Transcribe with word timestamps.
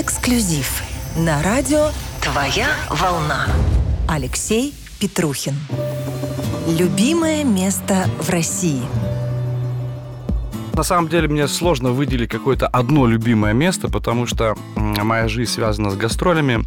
Эксклюзив 0.00 0.82
на 1.14 1.42
радио 1.42 1.90
«Твоя 2.22 2.68
волна». 2.88 3.46
Алексей 4.08 4.72
Петрухин. 4.98 5.54
Любимое 6.66 7.44
место 7.44 8.06
в 8.18 8.30
России– 8.30 8.80
на 10.80 10.84
самом 10.84 11.08
деле 11.08 11.28
мне 11.28 11.46
сложно 11.46 11.90
выделить 11.90 12.30
какое-то 12.30 12.66
одно 12.66 13.06
любимое 13.06 13.52
место, 13.52 13.90
потому 13.90 14.26
что 14.26 14.56
моя 14.76 15.28
жизнь 15.28 15.50
связана 15.50 15.90
с 15.90 15.96
гастролями. 15.96 16.64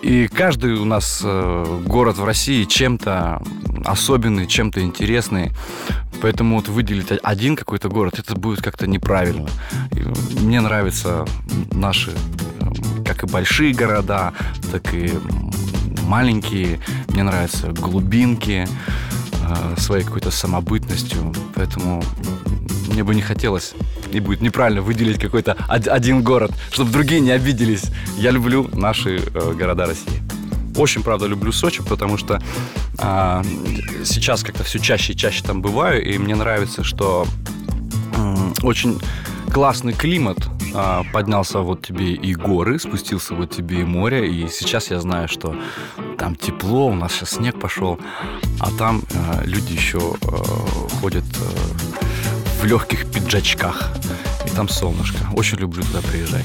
И 0.00 0.28
каждый 0.28 0.74
у 0.74 0.84
нас 0.84 1.22
э, 1.24 1.80
город 1.84 2.18
в 2.18 2.24
России 2.24 2.62
чем-то 2.62 3.42
особенный, 3.84 4.46
чем-то 4.46 4.80
интересный. 4.82 5.50
Поэтому 6.20 6.54
вот 6.54 6.68
выделить 6.68 7.08
один 7.20 7.56
какой-то 7.56 7.88
город, 7.88 8.20
это 8.20 8.36
будет 8.36 8.62
как-то 8.62 8.86
неправильно. 8.86 9.48
И 9.90 10.04
мне 10.40 10.60
нравятся 10.60 11.24
наши 11.72 12.12
и 13.22 13.26
большие 13.26 13.72
города, 13.72 14.32
так 14.70 14.94
и 14.94 15.12
маленькие. 16.06 16.80
Мне 17.08 17.22
нравятся 17.22 17.68
глубинки 17.72 18.66
э, 18.66 19.74
своей 19.78 20.04
какой-то 20.04 20.30
самобытностью. 20.30 21.32
Поэтому 21.54 22.02
мне 22.88 23.04
бы 23.04 23.14
не 23.14 23.22
хотелось, 23.22 23.74
и 24.12 24.20
будет 24.20 24.42
неправильно 24.42 24.82
выделить 24.82 25.18
какой-то 25.18 25.56
один 25.68 26.22
город, 26.22 26.52
чтобы 26.70 26.90
другие 26.90 27.20
не 27.20 27.30
обиделись. 27.30 27.84
Я 28.16 28.30
люблю 28.30 28.68
наши 28.74 29.16
э, 29.16 29.52
города 29.52 29.86
России. 29.86 30.22
Очень, 30.76 31.02
правда, 31.02 31.26
люблю 31.26 31.52
Сочи, 31.52 31.82
потому 31.82 32.16
что 32.16 32.40
э, 32.98 33.42
сейчас 34.04 34.42
как-то 34.42 34.64
все 34.64 34.78
чаще 34.78 35.12
и 35.12 35.16
чаще 35.16 35.42
там 35.42 35.62
бываю, 35.62 36.02
и 36.04 36.18
мне 36.18 36.34
нравится, 36.34 36.82
что 36.82 37.26
э, 38.16 38.36
очень 38.62 39.00
классный 39.52 39.92
климат, 39.92 40.38
э, 40.72 41.02
поднялся 41.12 41.60
вот 41.60 41.86
тебе 41.86 42.12
и 42.12 42.34
горы, 42.34 42.78
спустился 42.78 43.34
вот 43.34 43.50
тебе 43.50 43.80
и 43.80 43.84
море, 43.84 44.30
и 44.30 44.48
сейчас 44.48 44.90
я 44.90 45.00
знаю, 45.00 45.28
что 45.28 45.56
там 46.18 46.36
тепло, 46.36 46.86
у 46.86 46.94
нас 46.94 47.12
сейчас 47.12 47.30
снег 47.30 47.58
пошел, 47.60 47.98
а 48.60 48.70
там 48.78 49.02
э, 49.10 49.44
люди 49.44 49.72
еще 49.72 49.98
э, 49.98 50.36
ходят 51.00 51.24
э, 51.24 52.60
в 52.60 52.64
легких 52.64 53.10
пиджачках. 53.10 53.92
И 54.46 54.50
там 54.50 54.68
солнышко. 54.68 55.18
Очень 55.34 55.58
люблю 55.58 55.82
туда 55.82 56.00
приезжать. 56.00 56.44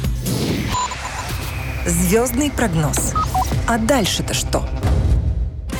Звездный 1.85 2.51
прогноз. 2.51 3.13
А 3.67 3.77
дальше-то 3.77 4.33
что? 4.33 4.67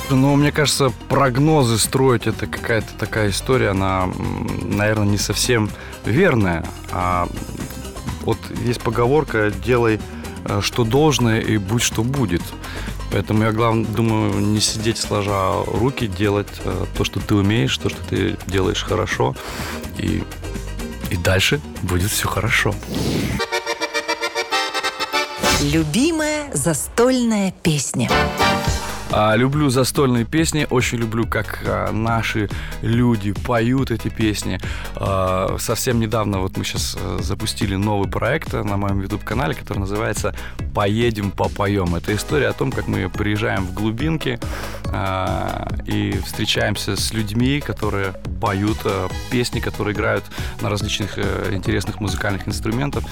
Ну, 0.09 0.35
мне 0.35 0.53
кажется, 0.53 0.91
прогнозы 1.09 1.77
строить 1.77 2.27
это 2.27 2.47
какая-то 2.47 2.93
такая 2.97 3.29
история, 3.29 3.69
она, 3.69 4.07
наверное, 4.63 5.07
не 5.07 5.17
совсем 5.17 5.69
верная. 6.05 6.65
А 6.93 7.27
вот 8.27 8.37
есть 8.65 8.81
поговорка 8.81 9.51
«делай, 9.51 10.01
э, 10.43 10.59
что 10.61 10.83
должно, 10.83 11.37
и 11.37 11.57
будь, 11.57 11.81
что 11.81 12.03
будет». 12.03 12.41
Поэтому 13.09 13.43
я, 13.43 13.53
главное, 13.53 13.85
думаю, 13.85 14.33
не 14.41 14.59
сидеть 14.59 14.97
сложа 14.97 15.63
руки, 15.65 16.07
делать 16.07 16.49
э, 16.65 16.85
то, 16.97 17.05
что 17.05 17.21
ты 17.21 17.35
умеешь, 17.35 17.77
то, 17.77 17.87
что 17.87 18.03
ты 18.03 18.37
делаешь 18.47 18.83
хорошо. 18.83 19.33
И, 19.97 20.23
и 21.09 21.15
дальше 21.15 21.61
будет 21.83 22.11
все 22.11 22.27
хорошо. 22.27 22.75
Любимая 25.61 26.53
застольная 26.53 27.53
песня. 27.63 28.09
А, 29.19 29.35
люблю 29.35 29.71
застольные 29.71 30.25
песни, 30.25 30.67
очень 30.69 30.99
люблю, 30.99 31.25
как 31.25 31.63
а, 31.65 31.91
наши 31.91 32.49
люди 32.83 33.31
поют 33.31 33.89
эти 33.89 34.09
песни. 34.09 34.59
А, 34.95 35.55
совсем 35.57 35.99
недавно 35.99 36.37
вот 36.37 36.55
мы 36.55 36.63
сейчас 36.63 36.95
а, 37.01 37.17
запустили 37.19 37.73
новый 37.73 38.07
проект 38.07 38.53
на 38.53 38.77
моем 38.77 39.01
YouTube-канале, 39.01 39.55
который 39.55 39.79
называется 39.79 40.35
«Поедем, 40.75 41.31
попоем». 41.31 41.95
Это 41.95 42.15
история 42.15 42.49
о 42.49 42.53
том, 42.53 42.71
как 42.71 42.87
мы 42.87 43.09
приезжаем 43.09 43.65
в 43.65 43.73
глубинки 43.73 44.39
а, 44.85 45.67
и 45.87 46.11
встречаемся 46.23 46.95
с 46.95 47.11
людьми, 47.11 47.59
которые 47.59 48.13
поют 48.39 48.77
а, 48.85 49.09
песни, 49.31 49.59
которые 49.59 49.95
играют 49.95 50.25
на 50.61 50.69
различных 50.69 51.17
а, 51.17 51.51
интересных 51.51 51.99
музыкальных 51.99 52.47
инструментах. 52.47 53.03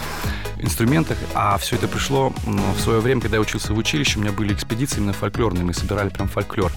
инструментах. 0.60 1.18
А 1.34 1.58
все 1.58 1.78
это 1.78 1.88
пришло 1.88 2.32
в 2.46 2.80
свое 2.80 3.00
время, 3.00 3.22
когда 3.22 3.38
я 3.38 3.42
учился 3.42 3.74
в 3.74 3.78
училище, 3.78 4.20
у 4.20 4.22
меня 4.22 4.32
были 4.32 4.54
экспедиции 4.54 4.98
именно 4.98 5.14
фольклорные. 5.14 5.64
Мы 5.64 5.74
собирали 5.96 6.10
прям 6.10 6.28
фольклор. 6.28 6.72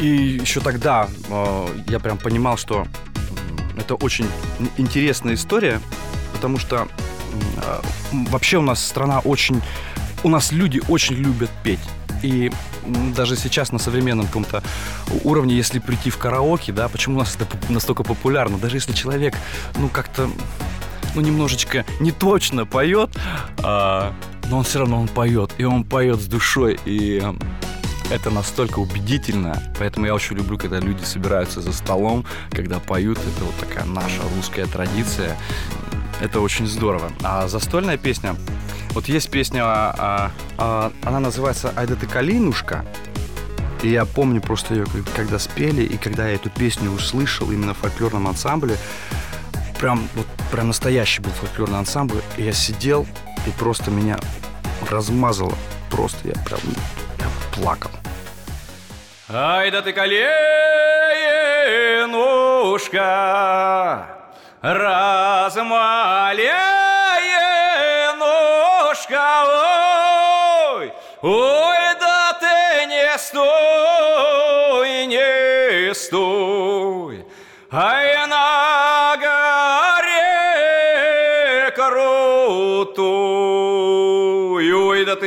И 0.00 0.06
еще 0.06 0.60
тогда 0.60 1.08
э, 1.28 1.68
я 1.88 1.98
прям 2.00 2.18
понимал, 2.18 2.56
что 2.56 2.86
это 3.76 3.94
очень 3.94 4.26
интересная 4.76 5.34
история, 5.34 5.80
потому 6.34 6.58
что 6.58 6.88
э, 7.32 7.80
вообще 8.30 8.58
у 8.58 8.62
нас 8.62 8.84
страна 8.84 9.20
очень... 9.20 9.62
У 10.24 10.28
нас 10.28 10.50
люди 10.50 10.82
очень 10.88 11.14
любят 11.14 11.50
петь. 11.62 11.80
И 12.22 12.50
даже 13.16 13.36
сейчас 13.36 13.70
на 13.70 13.78
современном 13.78 14.26
каком-то 14.26 14.62
уровне, 15.22 15.54
если 15.54 15.78
прийти 15.78 16.10
в 16.10 16.18
караоке, 16.18 16.72
да, 16.72 16.88
почему 16.88 17.16
у 17.16 17.18
нас 17.20 17.36
это 17.36 17.56
настолько 17.72 18.02
популярно, 18.02 18.58
даже 18.58 18.76
если 18.76 18.92
человек, 18.92 19.36
ну, 19.76 19.88
как-то, 19.88 20.28
ну, 21.14 21.20
немножечко 21.20 21.84
не 22.00 22.10
точно 22.10 22.66
поет, 22.66 23.10
а, 23.62 24.12
но 24.50 24.58
он 24.58 24.64
все 24.64 24.80
равно 24.80 25.00
он 25.00 25.08
поет, 25.08 25.52
и 25.58 25.64
он 25.64 25.84
поет 25.84 26.20
с 26.20 26.26
душой, 26.26 26.78
и 26.84 27.22
это 28.10 28.30
настолько 28.30 28.78
убедительно, 28.78 29.62
поэтому 29.78 30.06
я 30.06 30.14
очень 30.14 30.36
люблю, 30.36 30.56
когда 30.56 30.80
люди 30.80 31.04
собираются 31.04 31.60
за 31.60 31.72
столом, 31.72 32.24
когда 32.50 32.78
поют, 32.78 33.18
это 33.18 33.44
вот 33.44 33.54
такая 33.56 33.84
наша 33.84 34.22
русская 34.34 34.66
традиция, 34.66 35.36
это 36.20 36.40
очень 36.40 36.66
здорово. 36.66 37.12
А 37.22 37.48
застольная 37.48 37.98
песня, 37.98 38.34
вот 38.90 39.08
есть 39.08 39.30
песня, 39.30 39.62
а, 39.64 40.32
а, 40.56 40.92
она 41.04 41.20
называется 41.20 41.72
«Айда 41.76 41.96
ты 41.96 42.06
калинушка», 42.06 42.84
и 43.82 43.90
я 43.90 44.06
помню 44.06 44.40
просто 44.40 44.74
ее, 44.74 44.86
когда 45.14 45.38
спели, 45.38 45.82
и 45.82 45.96
когда 45.98 46.26
я 46.26 46.34
эту 46.34 46.50
песню 46.50 46.90
услышал 46.90 47.50
именно 47.52 47.74
в 47.74 47.78
фольклорном 47.78 48.26
ансамбле, 48.26 48.76
прям 49.78 50.08
вот 50.16 50.26
прям 50.50 50.68
настоящий 50.68 51.20
был 51.20 51.30
фольклорный 51.30 51.78
ансамбль, 51.78 52.20
и 52.36 52.42
я 52.42 52.52
сидел 52.52 53.06
и 53.46 53.50
просто 53.58 53.90
меня 53.90 54.18
размазало. 54.90 55.54
Просто 55.90 56.28
я 56.28 56.34
прям 56.44 56.60
я 57.18 57.26
плакал. 57.54 57.90
Ай 59.28 59.70
да 59.70 59.82
ты 59.82 59.92
коленушка, 59.92 60.16
размаленушка, 64.62 66.77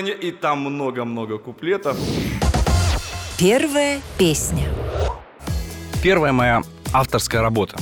не... 0.02 0.12
И 0.12 0.32
там 0.32 0.60
много-много 0.60 1.38
куплетов. 1.38 1.98
Первая 3.38 4.02
песня. 4.18 4.68
Первая 6.04 6.32
моя 6.32 6.62
авторская 6.94 7.42
работа. 7.42 7.78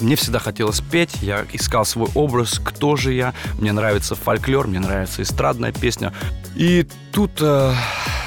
Мне 0.00 0.16
всегда 0.16 0.38
хотелось 0.38 0.80
петь, 0.80 1.22
я 1.22 1.46
искал 1.52 1.84
свой 1.84 2.08
образ, 2.14 2.60
кто 2.62 2.96
же 2.96 3.12
я. 3.12 3.34
Мне 3.60 3.72
нравится 3.72 4.14
фольклор, 4.16 4.66
мне 4.66 4.80
нравится 4.80 5.22
эстрадная 5.22 5.72
песня. 5.72 6.12
И 6.56 6.86
тут 7.12 7.30
э, 7.40 7.72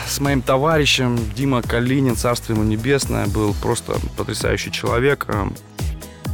с 0.07 0.19
моим 0.19 0.41
товарищем 0.41 1.19
Дима 1.35 1.61
Калинин, 1.61 2.15
царство 2.15 2.53
ему 2.53 2.63
небесное, 2.63 3.27
был 3.27 3.53
просто 3.61 3.97
потрясающий 4.15 4.71
человек. 4.71 5.25
Э, 5.27 5.47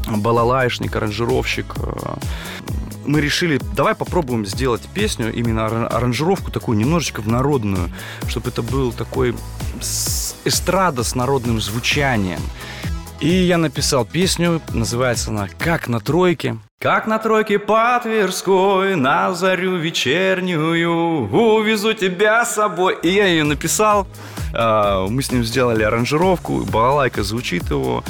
балалайшник, 0.07 0.95
аранжировщик. 0.95 1.75
Мы 3.05 3.21
решили, 3.21 3.59
давай 3.75 3.95
попробуем 3.95 4.45
сделать 4.45 4.81
песню, 4.93 5.33
именно 5.33 5.87
аранжировку 5.87 6.51
такую, 6.51 6.77
немножечко 6.77 7.21
в 7.21 7.27
народную, 7.27 7.89
чтобы 8.27 8.49
это 8.49 8.61
был 8.61 8.91
такой 8.93 9.35
эстрада 10.45 11.03
с 11.03 11.15
народным 11.15 11.59
звучанием. 11.59 12.39
И 13.19 13.27
я 13.27 13.57
написал 13.57 14.03
песню, 14.03 14.61
называется 14.73 15.29
она 15.29 15.47
«Как 15.59 15.87
на 15.87 15.99
тройке». 15.99 16.57
Как 16.79 17.05
на 17.05 17.19
тройке 17.19 17.59
по 17.59 17.99
Тверской, 18.01 18.95
на 18.95 19.33
зарю 19.35 19.75
вечернюю, 19.75 21.29
увезу 21.31 21.93
тебя 21.93 22.43
с 22.43 22.55
собой. 22.55 22.97
И 23.03 23.09
я 23.09 23.27
ее 23.27 23.43
написал, 23.43 24.07
мы 24.53 25.21
с 25.21 25.31
ним 25.31 25.43
сделали 25.43 25.83
аранжировку, 25.83 26.65
балалайка 26.65 27.23
звучит 27.23 27.69
его. 27.69 28.03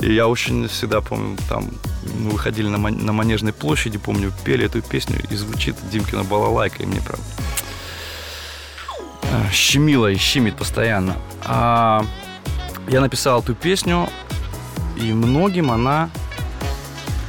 И 0.00 0.12
я 0.12 0.28
очень 0.28 0.68
всегда 0.68 1.00
помню, 1.00 1.36
там 1.48 1.70
мы 2.18 2.30
выходили 2.30 2.68
на, 2.68 2.78
на 2.78 3.12
Манежной 3.12 3.52
площади, 3.52 3.98
помню, 3.98 4.32
пели 4.44 4.66
эту 4.66 4.82
песню, 4.82 5.20
и 5.28 5.34
звучит 5.34 5.76
Димкина 5.90 6.24
балалайка, 6.24 6.82
и 6.82 6.86
мне 6.86 7.00
прям 7.00 7.20
а, 9.24 9.50
щемило 9.52 10.10
и 10.10 10.16
щемит 10.16 10.56
постоянно. 10.56 11.16
А 11.44 12.04
я 12.88 13.00
написал 13.00 13.40
эту 13.40 13.54
песню, 13.54 14.08
и 14.96 15.12
многим 15.12 15.70
она, 15.70 16.10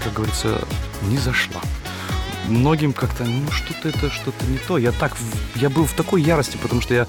как 0.03 0.13
говорится, 0.13 0.61
не 1.03 1.17
зашла. 1.17 1.61
Многим 2.49 2.93
как-то, 2.93 3.23
ну, 3.23 3.49
что-то 3.51 3.89
это, 3.89 4.09
что-то 4.09 4.45
не 4.45 4.57
то. 4.57 4.77
Я 4.77 4.91
так, 4.91 5.15
я 5.55 5.69
был 5.69 5.85
в 5.85 5.93
такой 5.93 6.21
ярости, 6.21 6.57
потому 6.61 6.81
что 6.81 6.93
я, 6.93 7.07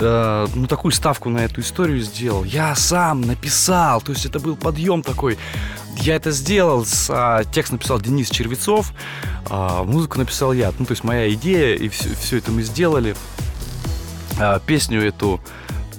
э, 0.00 0.46
ну, 0.54 0.66
такую 0.66 0.92
ставку 0.92 1.28
на 1.28 1.38
эту 1.38 1.60
историю 1.60 2.00
сделал. 2.00 2.44
Я 2.44 2.74
сам 2.74 3.22
написал, 3.22 4.00
то 4.00 4.12
есть 4.12 4.26
это 4.26 4.38
был 4.40 4.56
подъем 4.56 5.02
такой. 5.02 5.38
Я 5.98 6.16
это 6.16 6.30
сделал, 6.30 6.84
с, 6.84 7.08
а, 7.10 7.44
текст 7.44 7.72
написал 7.72 8.00
Денис 8.00 8.28
Червецов, 8.30 8.92
а, 9.48 9.82
музыку 9.84 10.18
написал 10.18 10.52
я. 10.52 10.72
Ну, 10.78 10.84
то 10.84 10.92
есть 10.92 11.04
моя 11.04 11.32
идея, 11.32 11.74
и 11.74 11.88
все, 11.88 12.14
все 12.14 12.38
это 12.38 12.52
мы 12.52 12.62
сделали. 12.62 13.16
А, 14.38 14.60
песню 14.60 15.02
эту 15.02 15.40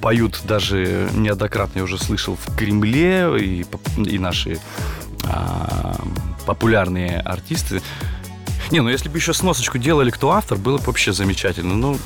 поют 0.01 0.42
даже 0.44 1.10
неоднократно 1.13 1.80
я 1.80 1.84
уже 1.84 1.98
слышал 1.98 2.36
в 2.36 2.56
Кремле 2.56 3.28
и, 3.39 3.66
и 3.98 4.19
наши 4.19 4.60
а, 5.24 5.95
популярные 6.45 7.19
артисты. 7.19 7.81
Не, 8.72 8.81
ну 8.81 8.90
если 8.90 9.10
бы 9.10 9.18
еще 9.18 9.34
сносочку 9.34 9.78
делали, 9.78 10.10
кто 10.10 10.31
автор, 10.31 10.58
было 10.58 10.78
бы 10.78 10.84
вообще 10.86 11.14
замечательно. 11.14 11.75
Ну, 11.75 11.98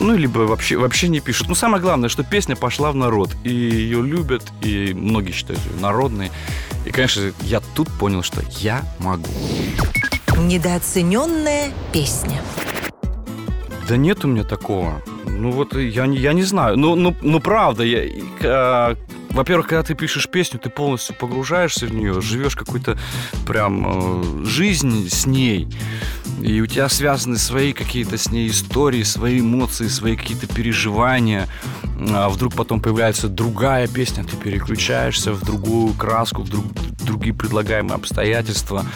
ну, 0.00 0.16
либо 0.16 0.40
вообще, 0.40 0.78
вообще 0.78 1.08
не 1.08 1.20
пишут. 1.20 1.48
Но 1.48 1.54
самое 1.54 1.82
главное, 1.82 2.08
что 2.08 2.24
песня 2.24 2.56
пошла 2.56 2.90
в 2.90 2.96
народ. 2.96 3.30
И 3.44 3.50
ее 3.50 4.02
любят, 4.02 4.42
и 4.62 4.94
многие 4.94 5.32
считают 5.32 5.60
ее 5.66 5.80
народной. 5.80 6.30
И, 6.86 6.90
конечно, 6.90 7.32
я 7.42 7.60
тут 7.74 7.88
понял, 7.98 8.22
что 8.22 8.42
я 8.60 8.82
могу. 8.98 9.28
Недооцененная 10.38 11.70
песня. 11.92 12.40
Да 13.86 13.98
нет 13.98 14.24
у 14.24 14.28
меня 14.28 14.44
такого. 14.44 15.02
Ну 15.26 15.50
вот 15.50 15.76
я, 15.76 16.06
я 16.06 16.32
не 16.32 16.44
знаю. 16.44 16.78
Ну, 16.78 16.94
ну, 16.94 17.14
ну 17.20 17.40
правда, 17.40 17.82
я, 17.82 18.08
а, 18.42 18.96
во-первых, 19.30 19.68
когда 19.68 19.82
ты 19.82 19.94
пишешь 19.94 20.28
песню, 20.28 20.58
ты 20.58 20.70
полностью 20.70 21.14
погружаешься 21.14 21.86
в 21.86 21.94
нее, 21.94 22.20
живешь 22.20 22.56
какой-то 22.56 22.98
прям 23.46 23.84
э, 23.86 24.44
жизнь 24.44 25.08
с 25.08 25.26
ней, 25.26 25.68
и 26.42 26.60
у 26.60 26.66
тебя 26.66 26.88
связаны 26.88 27.36
свои 27.36 27.72
какие-то 27.72 28.16
с 28.16 28.30
ней 28.30 28.48
истории, 28.48 29.02
свои 29.02 29.40
эмоции, 29.40 29.88
свои 29.88 30.16
какие-то 30.16 30.46
переживания. 30.46 31.48
А 32.12 32.28
вдруг 32.30 32.54
потом 32.54 32.80
появляется 32.80 33.28
другая 33.28 33.86
песня, 33.86 34.24
ты 34.24 34.36
переключаешься 34.36 35.32
в 35.32 35.44
другую 35.44 35.92
краску, 35.94 36.42
в 36.42 36.48
друг, 36.48 36.64
другие 37.04 37.34
предлагаемые 37.34 37.94
обстоятельства. 37.94 38.86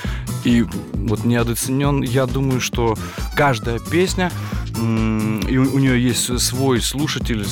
И 0.45 0.65
вот 0.95 1.25
недооценен, 1.25 2.03
я 2.03 2.27
думаю, 2.27 2.61
что 2.61 2.97
каждая 3.37 3.79
песня, 3.79 4.33
и 4.77 5.59
у, 5.59 5.75
у 5.75 5.79
нее 5.79 6.03
есть 6.03 6.41
свой 6.41 6.81
слушатель, 6.81 7.45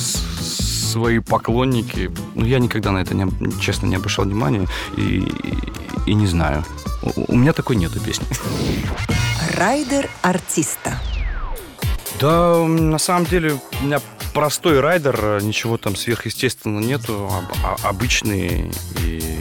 свои 0.93 1.19
поклонники. 1.19 2.11
Ну, 2.35 2.45
я 2.45 2.59
никогда 2.59 2.91
на 2.91 2.99
это, 2.99 3.15
не, 3.15 3.27
честно, 3.59 3.87
не 3.87 3.95
обращал 3.95 4.25
внимания 4.25 4.67
и, 4.95 5.01
и, 5.01 6.11
и 6.11 6.13
не 6.13 6.27
знаю. 6.27 6.63
У, 7.01 7.33
у 7.33 7.35
меня 7.35 7.51
такой 7.51 7.75
нету 7.75 7.99
песни. 7.99 8.25
Райдер 9.57 10.07
артиста. 10.21 10.99
Да, 12.19 12.63
на 12.63 12.99
самом 12.99 13.25
деле, 13.25 13.59
у 13.81 13.85
меня 13.85 13.99
простой 14.33 14.79
райдер, 14.79 15.41
ничего 15.41 15.77
там 15.77 15.95
сверхъестественного 15.95 16.81
нету, 16.81 17.31
обычный 17.81 18.71
и 19.03 19.32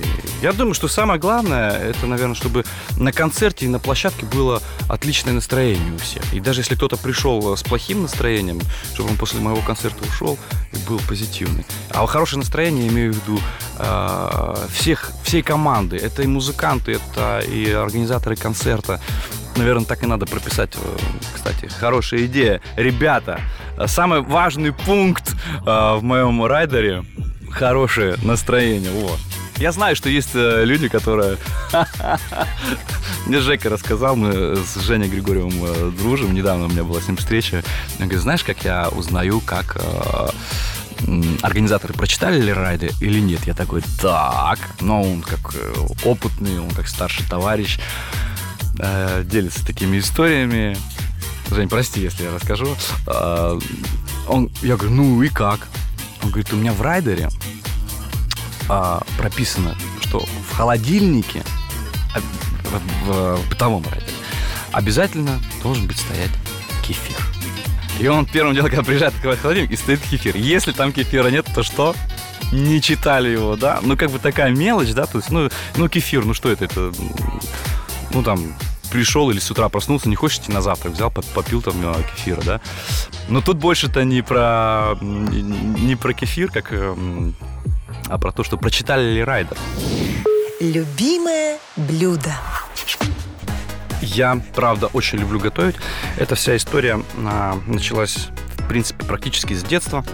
я 0.43 0.53
думаю, 0.53 0.75
что 0.75 0.89
самое 0.89 1.21
главное, 1.21 1.71
это, 1.71 2.07
наверное, 2.07 2.35
чтобы 2.35 2.65
на 2.99 3.13
концерте 3.13 3.67
и 3.67 3.69
на 3.69 3.79
площадке 3.79 4.27
было 4.27 4.61
отличное 4.89 5.33
настроение 5.33 5.95
у 5.95 5.99
всех. 5.99 6.35
И 6.35 6.41
даже 6.41 6.61
если 6.61 6.75
кто-то 6.75 6.97
пришел 6.97 7.57
с 7.57 7.63
плохим 7.63 8.03
настроением, 8.03 8.61
чтобы 8.95 9.11
он 9.11 9.17
после 9.17 9.41
моего 9.41 9.61
концерта 9.61 10.03
ушел 10.05 10.37
и 10.73 10.89
был 10.89 11.01
позитивный. 11.09 11.65
А 11.91 12.05
хорошее 12.07 12.41
настроение, 12.41 12.87
я 12.87 12.93
имею 12.93 13.13
в 13.13 13.17
виду 13.17 13.41
э, 13.79 14.57
всех, 14.73 15.13
всей 15.23 15.43
команды. 15.43 15.97
Это 15.97 16.23
и 16.23 16.27
музыканты, 16.27 16.93
это 16.93 17.39
и 17.41 17.71
организаторы 17.71 18.35
концерта. 18.35 19.01
Наверное, 19.55 19.85
так 19.85 20.03
и 20.03 20.07
надо 20.07 20.27
прописать. 20.27 20.75
Э, 20.75 20.99
кстати, 21.35 21.67
хорошая 21.79 22.27
идея. 22.27 22.61
Ребята, 22.77 23.41
самый 23.87 24.23
важный 24.23 24.73
пункт 24.73 25.35
э, 25.65 25.65
в 25.65 26.03
моем 26.03 26.45
райдере– 26.45 27.05
хорошее 27.53 28.17
настроение. 28.23 28.91
Вот. 28.91 29.19
Я 29.59 29.73
знаю, 29.73 29.95
что 29.97 30.09
есть 30.09 30.31
э, 30.35 30.65
люди, 30.65 30.89
которые... 30.89 31.39
Мне 33.27 33.41
Жека 33.41 33.69
рассказал, 33.69 34.17
мы 34.17 34.57
с 34.57 34.81
Женей 34.81 35.09
Григорьевым 35.09 35.55
э, 35.63 35.93
дружим. 35.97 36.35
Недавно 36.35 36.67
у 36.67 36.69
меня 36.69 36.85
была 36.85 37.01
с 37.01 37.07
ним 37.07 37.17
встреча. 37.17 37.63
Он 37.99 38.07
говорит, 38.07 38.23
знаешь, 38.23 38.43
как 38.43 38.65
я 38.65 38.89
узнаю, 38.89 39.41
как 39.41 39.77
э, 39.81 40.29
организаторы 41.43 41.95
прочитали 41.95 42.41
ли 42.41 42.53
райды 42.53 42.91
или 43.01 43.21
нет. 43.21 43.41
Я 43.47 43.55
такой, 43.55 43.83
так. 44.01 44.59
Но 44.81 45.03
он 45.03 45.23
как 45.23 45.55
опытный, 46.05 46.59
он 46.59 46.71
как 46.71 46.89
старший 46.89 47.27
товарищ 47.27 47.79
делится 49.25 49.65
такими 49.65 49.99
историями. 49.99 50.77
Жень, 51.51 51.69
прости, 51.69 52.01
если 52.01 52.25
я 52.25 52.35
расскажу. 52.35 52.75
Он, 54.27 54.51
я 54.63 54.77
говорю, 54.77 54.95
ну 54.95 55.23
и 55.23 55.29
как? 55.29 55.69
Он 56.23 56.31
говорит, 56.31 56.53
у 56.53 56.57
меня 56.57 56.73
в 56.73 56.81
райдере 56.81 57.29
а, 58.69 59.03
прописано, 59.19 59.77
что 60.01 60.21
в 60.21 60.55
холодильнике, 60.55 61.43
а, 62.15 62.21
в, 63.05 63.39
в 63.39 63.49
бытовом 63.49 63.85
райдере, 63.85 64.13
обязательно 64.73 65.41
должен 65.63 65.87
быть 65.87 65.99
стоять 65.99 66.31
кефир. 66.83 67.17
И 67.99 68.09
он 68.09 68.27
первым 68.27 68.55
делом, 68.55 68.71
когда 68.71 68.83
приезжает, 68.83 69.15
открывает 69.15 69.41
холодильник, 69.41 69.71
и 69.71 69.77
стоит 69.77 70.01
кефир. 70.01 70.37
Если 70.37 70.73
там 70.73 70.93
кефира 70.93 71.29
нет, 71.29 71.47
то 71.55 71.63
что? 71.63 71.95
Не 72.51 72.81
читали 72.81 73.29
его, 73.29 73.57
да? 73.57 73.81
Ну, 73.83 73.97
как 73.97 74.11
бы 74.11 74.19
такая 74.19 74.51
мелочь, 74.51 74.93
да? 74.93 75.07
То 75.07 75.19
есть, 75.19 75.31
ну, 75.31 75.49
ну 75.77 75.89
кефир, 75.89 76.25
ну 76.25 76.35
что 76.35 76.51
это? 76.51 76.65
Это, 76.65 76.93
ну, 78.13 78.23
там, 78.23 78.55
пришел 78.91 79.31
или 79.31 79.39
с 79.39 79.51
утра 79.51 79.69
проснулся, 79.69 80.09
не 80.09 80.17
хочешь 80.17 80.39
идти 80.39 80.53
на 80.53 80.61
завтрак, 80.61 80.95
взял, 80.95 81.11
попил 81.11 81.63
там 81.63 81.75
э, 81.83 82.03
кефира, 82.15 82.43
да? 82.43 82.61
Но 83.29 83.41
тут 83.41 83.57
больше-то 83.57 84.05
не 84.05 84.23
про, 84.23 84.97
не 85.01 85.97
про 85.97 86.13
кефир, 86.13 86.51
как 86.51 86.73
эм, 86.73 87.35
а 88.09 88.19
про 88.19 88.33
то, 88.33 88.45
что 88.45 88.57
прочитали 88.57 89.13
ли 89.13 89.25
Райдер. 89.25 89.57
Любимое 90.61 91.59
блюдо. 91.77 92.33
Я, 94.01 94.41
правда, 94.55 94.89
очень 94.89 95.19
люблю 95.19 95.39
готовить. 95.41 95.77
Эта 96.19 96.35
вся 96.35 96.57
история 96.57 97.01
а, 97.25 97.59
началась, 97.67 98.29
в 98.59 98.69
принципе, 98.69 99.05
практически 99.05 99.55
с 99.55 99.63
детства. 99.63 100.05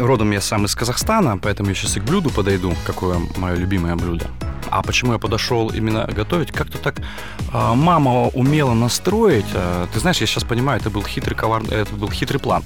Родом 0.00 0.30
я 0.32 0.40
сам 0.40 0.64
из 0.64 0.74
Казахстана, 0.74 1.38
поэтому 1.38 1.68
я 1.68 1.74
сейчас 1.74 1.96
и 1.96 2.00
к 2.00 2.04
блюду 2.04 2.30
подойду, 2.30 2.74
какое 2.86 3.20
мое 3.36 3.54
любимое 3.54 3.94
блюдо. 3.94 4.26
А 4.70 4.82
почему 4.82 5.12
я 5.12 5.18
подошел 5.18 5.68
именно 5.68 6.06
готовить? 6.06 6.50
Как-то 6.50 6.78
так 6.78 6.96
а, 7.52 7.74
мама 7.74 8.28
умела 8.28 8.74
настроить. 8.74 9.46
А, 9.54 9.86
ты 9.92 10.00
знаешь, 10.00 10.18
я 10.18 10.26
сейчас 10.26 10.44
понимаю, 10.44 10.80
это 10.80 10.90
был 10.90 11.02
хитрый 11.02 11.36
коварный, 11.36 11.76
это 11.76 11.94
был 11.94 12.10
хитрый 12.10 12.40
план. 12.40 12.64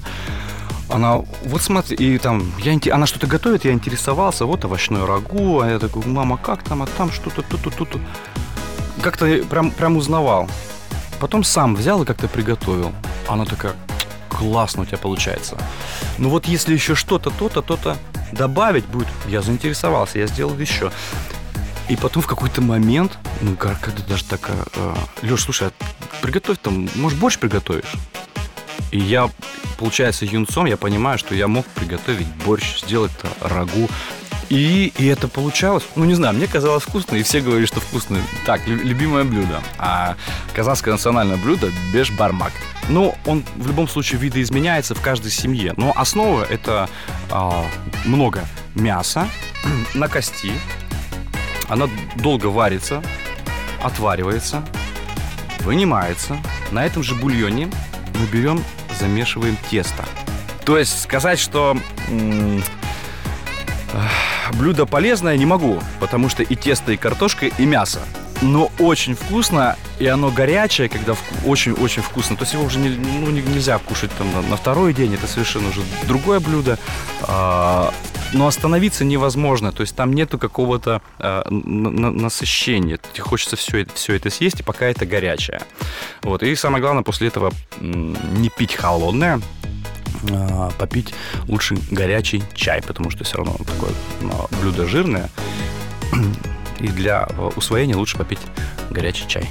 Она, 0.89 1.21
вот 1.43 1.61
смотри, 1.61 1.95
и 1.97 2.17
там, 2.17 2.51
я, 2.59 2.77
она 2.93 3.05
что-то 3.05 3.27
готовит, 3.27 3.63
я 3.63 3.71
интересовался, 3.71 4.45
вот 4.45 4.65
овощное 4.65 5.05
рагу, 5.05 5.61
а 5.61 5.69
я 5.69 5.79
такой, 5.79 6.03
мама, 6.05 6.37
как 6.37 6.63
там, 6.63 6.81
а 6.81 6.87
там 6.87 7.11
что-то, 7.11 7.43
тут-тут, 7.43 7.75
тут 7.75 8.01
Как-то 9.01 9.25
прям, 9.49 9.71
прям 9.71 9.97
узнавал. 9.97 10.49
Потом 11.19 11.43
сам 11.43 11.75
взял 11.75 12.01
и 12.01 12.05
как-то 12.05 12.27
приготовил. 12.27 12.91
Она 13.27 13.45
такая, 13.45 13.73
классно 14.29 14.83
у 14.83 14.85
тебя 14.85 14.97
получается. 14.97 15.57
Ну 16.17 16.29
вот 16.29 16.45
если 16.45 16.73
еще 16.73 16.95
что-то, 16.95 17.29
то-то, 17.29 17.61
то-то 17.61 17.97
добавить 18.31 18.85
будет, 18.85 19.07
я 19.27 19.41
заинтересовался, 19.41 20.19
я 20.19 20.27
сделал 20.27 20.57
еще. 20.57 20.91
И 21.89 21.95
потом 21.95 22.23
в 22.23 22.27
какой-то 22.27 22.61
момент, 22.61 23.17
ну, 23.41 23.55
когда 23.55 24.01
даже 24.07 24.23
такая, 24.23 24.63
э, 24.75 24.95
Леш, 25.23 25.41
слушай, 25.41 25.69
а 25.69 25.71
приготовь 26.21 26.59
там, 26.59 26.87
может, 26.95 27.17
больше 27.17 27.39
приготовишь? 27.39 27.95
И 28.91 28.99
я, 28.99 29.29
получается, 29.77 30.25
юнцом 30.25 30.65
я 30.65 30.77
понимаю, 30.77 31.17
что 31.17 31.35
я 31.35 31.47
мог 31.47 31.65
приготовить 31.67 32.27
борщ, 32.45 32.81
сделать 32.81 33.11
рагу. 33.41 33.89
И, 34.49 34.91
и 34.97 35.05
это 35.05 35.27
получалось, 35.27 35.83
ну 35.95 36.05
не 36.05 36.15
знаю, 36.15 36.35
мне 36.35 36.47
казалось 36.47 36.83
вкусно, 36.83 37.15
и 37.15 37.23
все 37.23 37.39
говорили, 37.39 37.67
что 37.67 37.79
вкусно. 37.79 38.17
Так, 38.47 38.67
любимое 38.67 39.23
блюдо. 39.23 39.61
А 39.77 40.15
казахское 40.55 40.93
национальное 40.93 41.37
блюдо– 41.37 41.71
беш-бармак. 41.93 42.51
Ну, 42.89 43.15
он 43.27 43.43
в 43.55 43.67
любом 43.67 43.87
случае 43.87 44.19
видоизменяется 44.19 44.95
в 44.95 45.01
каждой 45.01 45.29
семье. 45.29 45.75
Но 45.77 45.93
основа– 45.95 46.43
это 46.49 46.89
а, 47.29 47.63
много 48.05 48.43
мяса 48.73 49.29
на 49.93 50.07
кости. 50.07 50.51
Она 51.67 51.87
долго 52.15 52.47
варится, 52.47 53.03
отваривается, 53.83 54.63
вынимается. 55.59 56.39
На 56.71 56.83
этом 56.83 57.03
же 57.03 57.13
бульоне 57.13 57.69
мы 58.15 58.25
берем 58.25 58.63
замешиваем 58.99 59.57
тесто. 59.69 60.05
То 60.65 60.77
есть 60.77 61.01
сказать, 61.01 61.39
что 61.39 61.77
блюдо 64.53 64.85
полезное 64.85 65.37
не 65.37 65.45
могу, 65.45 65.81
потому 65.99 66.29
что 66.29 66.43
и 66.43 66.55
тесто, 66.55 66.91
и 66.91 66.97
картошка, 66.97 67.47
и 67.47 67.65
мясо. 67.65 68.01
Но 68.41 68.71
очень 68.79 69.15
вкусно, 69.15 69.75
и 69.99 70.05
оно 70.07 70.31
горячее, 70.31 70.87
когда 70.87 71.15
очень-очень 71.45 72.01
вкусно. 72.01 72.37
То 72.37 72.43
есть 72.43 72.53
его 72.53 72.63
уже 72.63 72.79
не, 72.79 72.89
ну, 72.89 73.31
нельзя 73.31 73.77
кушать 73.79 74.11
там 74.17 74.31
на, 74.31 74.41
на 74.41 74.55
второй 74.55 74.93
день, 74.93 75.13
это 75.13 75.27
совершенно 75.27 75.69
уже 75.69 75.81
другое 76.07 76.39
блюдо. 76.39 76.79
А, 77.23 77.93
но 78.33 78.47
остановиться 78.47 79.03
невозможно. 79.05 79.71
То 79.71 79.81
есть 79.81 79.95
там 79.95 80.13
нету 80.13 80.37
какого-то 80.37 81.01
э, 81.19 81.43
насыщения. 81.49 82.99
Тебе 83.13 83.23
хочется 83.23 83.55
все 83.55 83.79
это, 83.79 83.93
все 83.93 84.13
это 84.13 84.29
съесть, 84.29 84.59
и 84.59 84.63
пока 84.63 84.85
это 84.85 85.05
горячее. 85.05 85.61
Вот. 86.21 86.43
И 86.43 86.55
самое 86.55 86.81
главное, 86.81 87.03
после 87.03 87.27
этого 87.27 87.51
не 87.79 88.49
пить 88.49 88.75
холодное, 88.75 89.41
а 90.31 90.71
попить 90.77 91.13
лучше 91.47 91.77
горячий 91.91 92.43
чай, 92.53 92.81
потому 92.81 93.09
что 93.09 93.23
все 93.23 93.37
равно 93.37 93.55
такое 93.65 93.91
блюдо 94.61 94.85
жирное. 94.85 95.29
И 96.79 96.87
для 96.87 97.27
усвоения 97.55 97.95
лучше 97.95 98.17
попить 98.17 98.39
горячий 98.89 99.27
чай. 99.27 99.49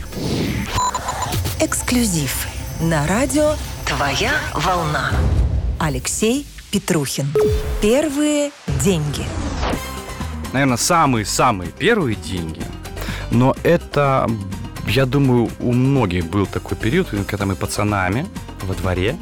Эксклюзив 1.61 2.47
на 2.81 3.07
радио 3.07 3.55
«Твоя 3.85 4.33
волна». 4.55 5.13
Алексей 5.79 6.47
Петрухин. 6.71 7.27
Первые 7.81 8.51
деньги. 8.83 9.25
Наверное, 10.53 10.77
самые-самые 10.77 11.71
первые 11.71 12.17
деньги. 12.17 12.63
Но 13.31 13.55
это, 13.63 14.31
я 14.87 15.07
думаю, 15.07 15.51
у 15.61 15.73
многих 15.73 16.27
был 16.27 16.47
такой 16.47 16.77
период, 16.77 17.09
когда 17.27 17.47
мы 17.47 17.55
пацанами 17.55 18.27
во 18.63 18.75
дворе 18.75 19.17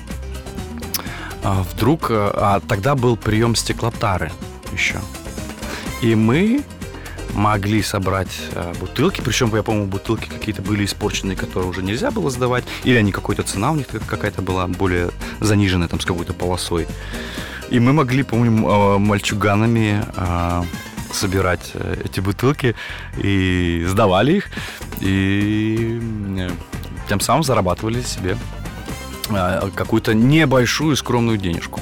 а, 1.44 1.62
вдруг... 1.62 2.08
А 2.10 2.60
тогда 2.66 2.94
был 2.94 3.16
прием 3.16 3.54
стеклотары 3.54 4.32
еще. 4.72 4.96
И 6.02 6.14
мы 6.14 6.64
могли 7.36 7.82
собрать 7.82 8.34
э, 8.52 8.72
бутылки, 8.80 9.20
причем, 9.20 9.54
я 9.54 9.62
помню, 9.62 9.84
бутылки 9.84 10.26
какие-то 10.26 10.62
были 10.62 10.84
испорченные, 10.86 11.36
которые 11.36 11.68
уже 11.68 11.82
нельзя 11.82 12.10
было 12.10 12.30
сдавать, 12.30 12.64
или 12.84 12.96
они 12.96 13.12
какой-то 13.12 13.42
цена 13.42 13.72
у 13.72 13.76
них 13.76 13.86
какая-то 13.86 14.42
была 14.42 14.66
более 14.66 15.10
заниженная, 15.40 15.86
там, 15.86 16.00
с 16.00 16.06
какой-то 16.06 16.32
полосой. 16.32 16.86
И 17.68 17.78
мы 17.78 17.92
могли, 17.92 18.22
помню, 18.22 18.66
э, 18.66 18.98
мальчуганами 18.98 20.02
э, 20.16 20.62
собирать 21.12 21.72
эти 22.04 22.20
бутылки 22.20 22.74
и 23.22 23.84
сдавали 23.86 24.32
их, 24.38 24.48
и 25.00 26.00
тем 27.08 27.20
самым 27.20 27.42
зарабатывали 27.42 28.02
себе 28.02 28.36
какую-то 29.74 30.14
небольшую 30.14 30.96
скромную 30.96 31.38
денежку. 31.38 31.80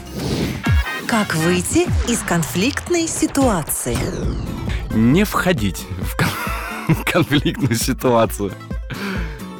Как 1.06 1.34
выйти 1.34 1.86
из 2.10 2.20
конфликтной 2.20 3.06
ситуации? 3.06 3.98
Не 4.94 5.24
входить 5.24 5.86
в 6.00 7.04
конфликтную 7.12 7.74
ситуацию. 7.76 8.52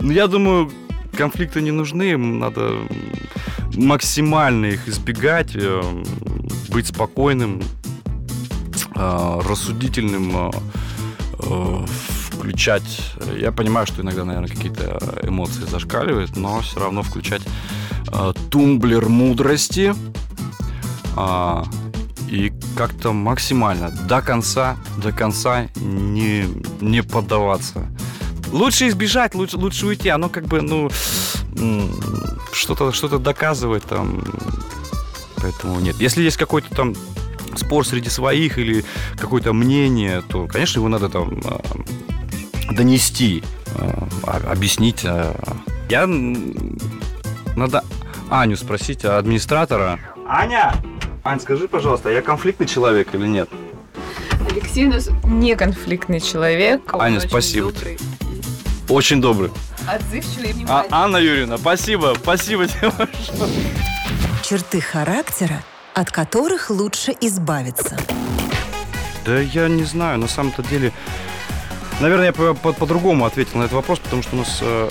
Ну, 0.01 0.13
я 0.13 0.27
думаю, 0.27 0.71
конфликты 1.17 1.61
не 1.61 1.71
нужны, 1.71 2.17
надо 2.17 2.79
максимально 3.77 4.67
их 4.67 4.89
избегать, 4.89 5.53
э, 5.55 5.83
быть 6.69 6.89
спокойным, 6.89 7.63
э, 8.95 9.41
рассудительным, 9.45 10.53
э, 11.39 11.87
включать... 12.29 13.15
Я 13.39 13.53
понимаю, 13.53 13.87
что 13.87 14.03
иногда, 14.03 14.25
наверное, 14.25 14.49
какие-то 14.49 15.19
эмоции 15.23 15.65
зашкаливают, 15.65 16.37
но 16.37 16.61
все 16.61 16.81
равно 16.81 17.03
включать 17.03 17.43
тумблер 18.51 19.09
мудрости, 19.09 19.95
а, 21.17 21.65
и 22.29 22.53
как-то 22.75 23.13
максимально 23.13 23.91
до 23.91 24.21
конца, 24.21 24.77
до 24.99 25.13
конца 25.13 25.69
не, 25.77 26.47
не 26.81 27.03
поддаваться. 27.03 27.89
Лучше 28.53 28.89
избежать, 28.89 29.35
лучше, 29.35 29.57
лучше 29.57 29.87
уйти. 29.87 30.09
Оно 30.09 30.29
как 30.29 30.47
бы, 30.47 30.61
ну, 30.61 30.91
что-то 32.53 32.93
что 32.93 33.19
доказывает 33.19 33.85
там. 33.85 34.25
Поэтому 35.37 35.81
нет. 35.81 35.97
Если 35.97 36.23
есть 36.23 36.37
какой-то 36.37 36.75
там 36.75 36.95
спор 37.57 37.87
среди 37.87 38.09
своих 38.09 38.59
или 38.59 38.85
какое-то 39.19 39.53
мнение, 39.53 40.23
то, 40.23 40.47
конечно, 40.47 40.79
его 40.79 40.89
надо 40.89 41.09
там 41.09 41.41
а, 41.45 41.61
донести, 42.73 43.43
а, 43.77 44.41
объяснить. 44.51 45.05
А. 45.05 45.37
Я 45.89 46.07
надо 47.57 47.85
Аню 48.31 48.57
спросить, 48.57 49.05
администратора. 49.05 49.99
Аня! 50.27 50.75
Ань, 51.25 51.41
скажи, 51.41 51.69
пожалуйста, 51.69 52.11
я 52.11 52.21
конфликтный 52.21 52.67
человек 52.67 53.15
или 53.15 53.27
нет? 53.27 53.49
Алексей 54.51 54.85
у 54.85 54.91
нас 54.91 55.09
не 55.25 55.57
конфликтный 55.57 56.21
человек. 56.21 56.83
Аня, 56.93 57.17
очень 57.17 57.29
спасибо. 57.31 57.73
Добрый. 57.73 57.99
Очень 58.91 59.21
добрый. 59.23 59.51
Отзывчивый 59.89 60.51
и 60.51 60.67
А, 60.69 60.85
Анна 60.91 61.17
Юрьевна, 61.17 61.57
спасибо, 61.57 62.15
спасибо 62.21 62.67
тебе 62.67 62.91
большое. 62.91 63.51
Черты 64.43 64.83
характера, 64.83 65.63
от 65.95 66.11
которых 66.11 66.69
лучше 66.69 67.15
избавиться. 67.23 67.97
Да 69.25 69.41
я 69.41 69.69
не 69.69 69.85
знаю, 69.85 70.19
на 70.19 70.29
самом-то 70.29 70.63
деле 70.63 70.93
Наверное, 72.01 72.27
я 72.27 72.33
по-другому 72.33 73.21
по, 73.21 73.27
по 73.29 73.33
ответил 73.33 73.59
на 73.59 73.65
этот 73.65 73.75
вопрос, 73.75 73.99
потому 74.01 74.23
что 74.23 74.37
у 74.37 74.39
нас 74.41 74.59
э, 74.61 74.91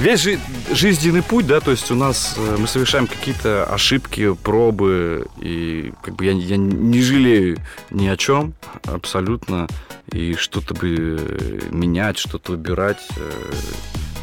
весь 0.00 0.20
жи- 0.20 0.38
жизненный 0.72 1.22
путь, 1.22 1.46
да, 1.46 1.60
то 1.60 1.70
есть 1.70 1.90
у 1.90 1.94
нас 1.94 2.34
э, 2.36 2.56
мы 2.58 2.66
совершаем 2.66 3.06
какие-то 3.06 3.64
ошибки, 3.64 4.34
пробы, 4.34 5.26
и 5.40 5.92
как 6.02 6.16
бы 6.16 6.26
я, 6.26 6.32
я 6.32 6.56
не 6.56 7.00
жалею 7.02 7.58
ни 7.90 8.06
о 8.06 8.16
чем 8.16 8.54
абсолютно, 8.84 9.66
и 10.12 10.34
что-то 10.34 10.74
бы 10.74 11.60
менять, 11.70 12.18
что-то 12.18 12.52
убирать 12.52 13.00
э, 13.16 13.30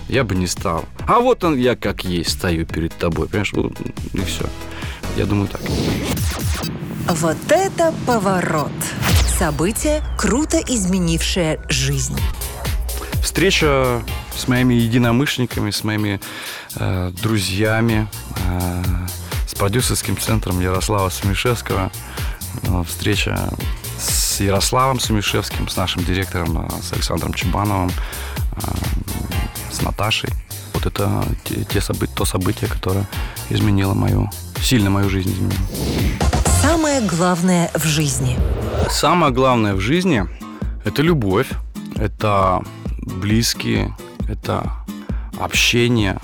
я 0.08 0.24
бы 0.24 0.36
не 0.36 0.48
стал. 0.48 0.86
А 1.08 1.20
вот 1.20 1.44
он 1.44 1.58
я 1.58 1.76
как 1.76 2.04
есть 2.04 2.32
стою 2.32 2.66
перед 2.66 2.94
тобой, 2.94 3.28
понимаешь, 3.28 3.54
вот, 3.54 3.74
и 4.14 4.22
все. 4.22 4.46
Я 5.18 5.26
думаю 5.26 5.48
так. 5.48 5.62
Вот 7.08 7.38
это 7.50 7.94
поворот! 8.06 8.72
Событие, 9.40 10.04
круто 10.18 10.58
изменившее 10.58 11.62
жизнь. 11.70 12.20
Встреча 13.24 14.02
с 14.36 14.50
моими 14.50 14.74
единомышленниками, 14.74 15.72
с 15.72 15.86
моими 15.86 16.20
э, 16.76 17.12
друзьями, 17.24 18.10
э, 18.36 18.84
с 19.48 19.56
продюсерским 19.56 20.18
центром 20.18 20.60
Ярослава 20.60 21.08
Сумишевского. 21.08 21.90
Э, 22.64 22.84
встреча 22.86 23.50
с 23.98 24.42
Ярославом 24.42 25.00
Сумишевским, 25.00 25.70
с 25.70 25.78
нашим 25.78 26.04
директором, 26.04 26.66
э, 26.66 26.70
с 26.82 26.92
Александром 26.92 27.34
Чебановым, 27.34 27.92
э, 27.92 28.62
с 29.72 29.82
Наташей. 29.82 30.32
Вот 30.74 30.86
это 30.86 31.24
те, 31.46 31.64
те 31.64 31.80
события, 31.80 32.14
то 32.14 32.26
событие, 32.26 32.70
которое 32.70 33.08
изменило 33.50 33.94
мою, 33.94 34.30
сильно 34.62 34.90
мою 34.90 35.10
жизнь 35.10 35.32
изменило. 35.32 36.29
Самое 36.62 37.00
главное 37.00 37.72
в 37.74 37.86
жизни. 37.86 38.38
Самое 38.90 39.32
главное 39.32 39.76
в 39.76 39.80
жизни– 39.80 40.28
это 40.86 41.02
любовь, 41.02 41.50
это 41.96 42.62
близкие, 43.02 43.96
это 44.28 44.74
общение. 45.40 46.20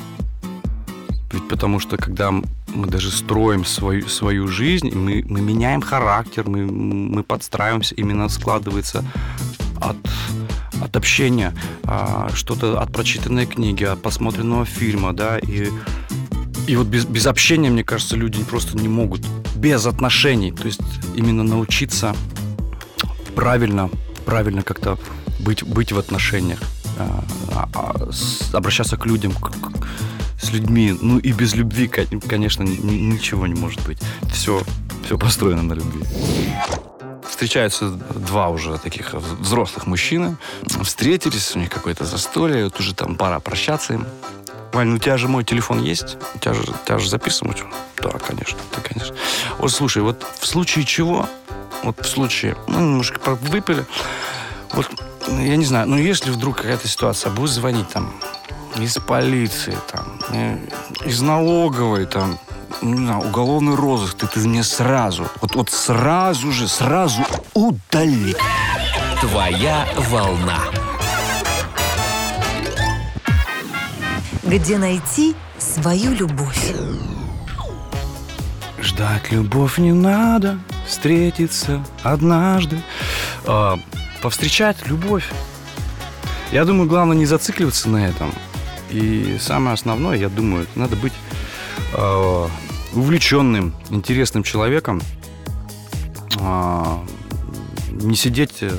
Ведь 1.31 1.47
потому 1.47 1.79
что 1.79 1.95
когда 1.95 2.31
мы 2.31 2.87
даже 2.87 3.11
строим 3.11 3.63
свою, 3.63 4.09
свою 4.09 4.47
жизнь, 4.49 4.93
мы, 4.93 5.23
мы 5.25 5.39
меняем 5.39 5.81
характер, 5.81 6.43
мы, 6.47 6.65
мы 6.65 7.23
подстраиваемся, 7.23 7.95
именно 7.95 8.27
складывается 8.27 9.05
от, 9.79 9.97
от 10.81 10.95
общения, 10.97 11.53
а, 11.85 12.27
что-то 12.33 12.81
от 12.81 12.91
прочитанной 12.91 13.45
книги, 13.45 13.85
от 13.85 14.01
посмотренного 14.01 14.65
фильма, 14.65 15.13
да, 15.13 15.39
и 15.39 15.69
и 16.67 16.75
вот 16.75 16.87
без, 16.87 17.05
без 17.05 17.27
общения, 17.27 17.69
мне 17.69 17.83
кажется, 17.83 18.15
люди 18.15 18.43
просто 18.43 18.77
не 18.77 18.87
могут. 18.87 19.21
Без 19.55 19.85
отношений. 19.85 20.51
То 20.51 20.65
есть 20.65 20.81
именно 21.15 21.43
научиться 21.43 22.15
правильно, 23.35 23.89
правильно 24.25 24.63
как-то 24.63 24.97
быть, 25.39 25.63
быть 25.63 25.91
в 25.91 25.99
отношениях. 25.99 26.59
А, 26.97 27.23
а, 27.53 27.69
а, 27.73 28.57
обращаться 28.57 28.97
к 28.97 29.05
людям, 29.05 29.33
к, 29.33 29.51
к, 29.51 29.87
с 30.41 30.51
людьми. 30.51 30.95
Ну 30.99 31.19
и 31.19 31.31
без 31.31 31.53
любви, 31.55 31.87
конечно, 31.87 32.63
ничего 32.63 33.47
не 33.47 33.55
может 33.55 33.85
быть. 33.85 33.99
Все, 34.31 34.63
все 35.03 35.17
построено 35.17 35.63
на 35.63 35.73
любви 35.73 36.03
встречаются 37.35 37.89
два 37.89 38.47
уже 38.47 38.77
таких 38.77 39.13
взрослых 39.13 39.87
мужчины, 39.87 40.37
встретились, 40.83 41.53
у 41.53 41.59
них 41.59 41.69
какое-то 41.69 42.05
застолье, 42.05 42.63
вот 42.63 42.79
уже 42.79 42.95
там 42.95 43.15
пора 43.15 43.41
прощаться 43.41 43.93
им. 43.93 44.07
Вань, 44.71 44.87
ну 44.87 44.95
у 44.95 44.99
тебя 44.99 45.17
же 45.17 45.27
мой 45.27 45.43
телефон 45.43 45.83
есть? 45.83 46.17
У 46.33 46.39
тебя 46.39 46.53
же, 46.53 46.63
тебя 46.85 46.97
же 46.97 47.09
записан? 47.09 47.53
Да, 47.97 48.11
конечно, 48.11 48.57
да, 48.73 48.81
конечно. 48.81 49.13
Вот 49.57 49.69
слушай, 49.69 50.01
вот 50.01 50.25
в 50.39 50.47
случае 50.47 50.85
чего, 50.85 51.27
вот 51.83 51.99
в 51.99 52.07
случае, 52.07 52.55
ну, 52.67 52.79
немножко 52.79 53.35
выпили, 53.35 53.85
вот, 54.71 54.89
я 55.27 55.57
не 55.57 55.65
знаю, 55.65 55.89
ну, 55.89 55.97
если 55.97 56.31
вдруг 56.31 56.55
какая-то 56.55 56.87
ситуация, 56.87 57.33
будешь 57.33 57.51
звонить 57.51 57.89
там 57.89 58.13
из 58.77 58.95
полиции, 58.95 59.77
там, 59.91 60.21
э, 60.29 60.57
из 61.05 61.19
налоговой, 61.21 62.05
там, 62.05 62.39
не 62.81 63.05
знаю, 63.05 63.21
уголовный 63.21 63.75
розыск, 63.75 64.15
ты, 64.17 64.27
ты 64.27 64.39
мне 64.39 64.63
сразу, 64.63 65.27
вот, 65.41 65.55
вот 65.55 65.69
сразу 65.69 66.51
же, 66.51 66.67
сразу 66.67 67.21
удали. 67.53 68.35
Твоя 69.21 69.87
волна. 70.09 70.59
где 74.45 74.77
найти 74.77 75.35
свою 75.57 76.13
любовь. 76.13 76.73
Ждать 78.79 79.31
любовь 79.31 79.77
не 79.79 79.91
надо, 79.91 80.59
встретиться 80.87 81.83
однажды. 82.03 82.81
А, 83.45 83.79
повстречать 84.21 84.87
любовь. 84.87 85.27
Я 86.51 86.63
думаю, 86.65 86.87
главное 86.87 87.17
не 87.17 87.25
зацикливаться 87.25 87.89
на 87.89 88.07
этом. 88.07 88.31
И 88.91 89.37
самое 89.41 89.73
основное, 89.73 90.15
я 90.17 90.29
думаю, 90.29 90.67
надо 90.75 90.95
быть 90.95 91.13
э, 91.93 92.47
увлеченным, 92.95 93.73
интересным 93.89 94.43
человеком, 94.43 95.01
э, 96.39 96.97
не 97.91 98.15
сидеть 98.15 98.57
э, 98.61 98.71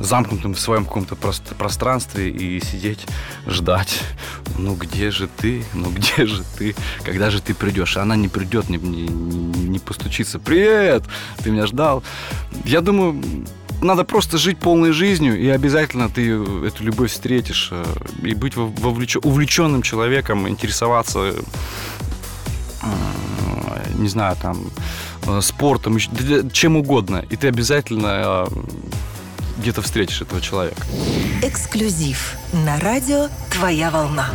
замкнутым 0.00 0.54
в 0.54 0.60
своем 0.60 0.84
каком-то 0.84 1.16
пространстве 1.16 2.30
и 2.30 2.60
сидеть, 2.60 3.06
ждать. 3.46 4.00
Ну 4.58 4.74
где 4.74 5.10
же 5.10 5.28
ты? 5.28 5.64
Ну 5.74 5.90
где 5.90 6.26
же 6.26 6.42
ты? 6.58 6.74
Когда 7.04 7.30
же 7.30 7.40
ты 7.40 7.54
придешь? 7.54 7.96
Она 7.96 8.16
не 8.16 8.28
придет, 8.28 8.68
не, 8.68 8.78
не, 8.78 9.06
не 9.06 9.78
постучится. 9.78 10.38
Привет! 10.38 11.04
Ты 11.42 11.50
меня 11.50 11.66
ждал. 11.66 12.02
Я 12.64 12.80
думаю, 12.80 13.22
надо 13.82 14.04
просто 14.04 14.38
жить 14.38 14.58
полной 14.58 14.92
жизнью, 14.92 15.38
и 15.38 15.48
обязательно 15.48 16.08
ты 16.08 16.30
эту 16.66 16.84
любовь 16.84 17.10
встретишь. 17.10 17.68
Э, 17.70 17.84
и 18.22 18.34
быть 18.34 18.56
вовлечен, 18.56 19.20
увлеченным 19.24 19.82
человеком, 19.82 20.48
интересоваться, 20.48 21.32
э, 21.32 21.42
не 23.98 24.08
знаю, 24.08 24.36
там, 24.40 24.70
э, 25.26 25.40
спортом, 25.40 25.98
чем 26.52 26.76
угодно. 26.76 27.24
И 27.30 27.36
ты 27.36 27.48
обязательно 27.48 28.46
где-то 29.58 29.82
встретишь 29.82 30.20
этого 30.20 30.40
человека. 30.40 30.82
Эксклюзив 31.42 32.36
на 32.52 32.78
радио 32.80 33.28
«Твоя 33.50 33.90
волна». 33.90 34.30